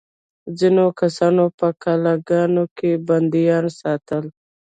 ځینو 0.59 0.85
کسانو 0.99 1.43
په 1.59 1.67
قلعه 1.83 2.13
ګانو 2.29 2.63
کې 2.77 2.91
بندیان 3.07 3.65
ساتل. 3.79 4.25